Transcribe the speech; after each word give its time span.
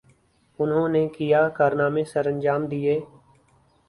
انہوں 0.59 0.87
نے 0.89 1.07
کیا 1.07 1.41
کارنامے 1.49 2.03
سرانجام 2.03 2.65
دئیے؟ 2.65 2.99